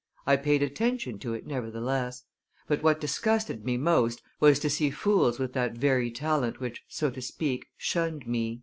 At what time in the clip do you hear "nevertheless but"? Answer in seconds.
1.45-2.81